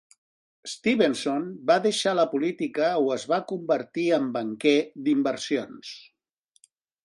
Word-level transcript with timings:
Stevenson 0.69 1.43
va 1.71 1.75
deixar 1.83 2.15
la 2.21 2.25
política 2.33 2.89
o 3.03 3.13
es 3.17 3.27
va 3.35 3.41
convertir 3.53 4.09
en 4.21 4.27
banquer 4.41 4.77
d"inversions. 5.07 5.97